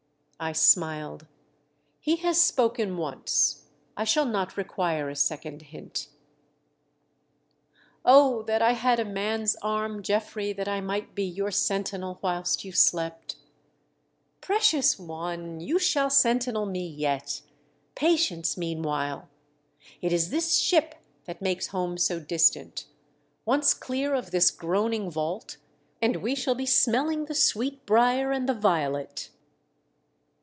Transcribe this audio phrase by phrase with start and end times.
[0.43, 1.27] I smiled."
[1.99, 3.65] He has spoken once;
[3.95, 6.07] I shall not require a second hint.'
[8.03, 8.45] MY SWEETHEART'S JOY.
[8.45, 8.47] 337" O!
[8.47, 12.71] that I had a man's arm, Geoffrey, that I might be your sentinel whilst you
[12.71, 13.35] slept
[14.41, 15.59] !""Precious one!
[15.59, 17.43] You shall sentinel me yet!
[17.93, 19.29] Patience, meanwhile!
[20.01, 20.95] It is this ship
[21.25, 22.87] that makes home so distant.
[23.45, 25.57] Once clear of this groaning vault
[26.01, 29.29] and we shall be smelling the sweetbriar and the violet."